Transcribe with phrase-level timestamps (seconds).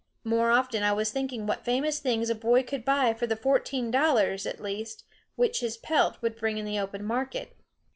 [0.23, 3.91] More often I was thinking what famous things a boy could buy for the fourteen
[3.91, 5.03] dollars, at least,
[5.35, 7.55] which his pelt would bring in the open market.